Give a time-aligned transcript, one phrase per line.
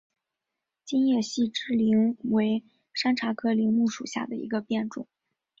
[0.83, 5.07] 金叶细枝柃为山茶科柃木属下的一个变种。